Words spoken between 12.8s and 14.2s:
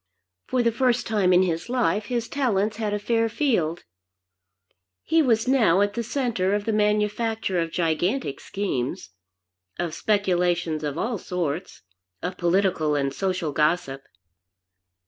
and social gossip.